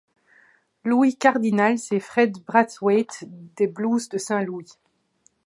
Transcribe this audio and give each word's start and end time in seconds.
Louis 0.83 1.15
Cardinals 1.15 1.77
et 1.91 1.99
Fred 1.99 2.35
Brathwaite 2.39 3.23
des 3.29 3.67
Blues 3.67 4.09
de 4.09 4.17
Saint-Louis. 4.17 4.79